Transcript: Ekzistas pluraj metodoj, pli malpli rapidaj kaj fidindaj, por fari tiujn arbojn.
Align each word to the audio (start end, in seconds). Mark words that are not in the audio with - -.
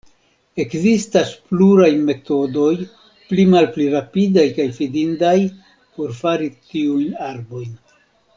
Ekzistas 0.61 1.33
pluraj 1.49 1.89
metodoj, 2.07 2.71
pli 3.33 3.45
malpli 3.51 3.87
rapidaj 3.97 4.47
kaj 4.57 4.67
fidindaj, 4.79 5.37
por 5.99 6.17
fari 6.23 6.51
tiujn 6.73 7.17
arbojn. 7.29 7.79